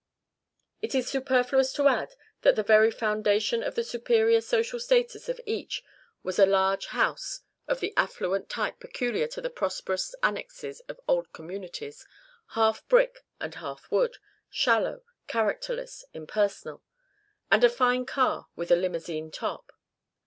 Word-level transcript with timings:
It 0.81 0.95
is 0.95 1.07
superfluous 1.09 1.71
to 1.73 1.87
add 1.87 2.15
that 2.41 2.55
the 2.55 2.63
very 2.63 2.89
foundation 2.89 3.61
of 3.61 3.75
the 3.75 3.83
superior 3.83 4.41
social 4.41 4.79
status 4.79 5.29
of 5.29 5.39
each 5.45 5.83
was 6.23 6.39
a 6.39 6.45
large 6.47 6.87
house 6.87 7.41
of 7.67 7.81
the 7.81 7.93
affluent 7.95 8.49
type 8.49 8.79
peculiar 8.79 9.27
to 9.27 9.41
the 9.41 9.51
prosperous 9.51 10.15
annexes 10.23 10.79
of 10.89 10.99
old 11.07 11.31
communities, 11.33 12.03
half 12.55 12.83
brick 12.87 13.23
and 13.39 13.53
half 13.53 13.91
wood, 13.91 14.17
shallow, 14.49 15.03
characterless, 15.27 16.03
impersonal; 16.15 16.81
and 17.51 17.63
a 17.63 17.69
fine 17.69 18.03
car 18.07 18.47
with 18.55 18.71
a 18.71 18.75
limousine 18.75 19.29
top. 19.29 19.71